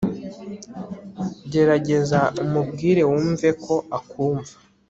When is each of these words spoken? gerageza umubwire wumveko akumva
gerageza 1.51 2.19
umubwire 2.43 3.01
wumveko 3.09 3.73
akumva 3.97 4.53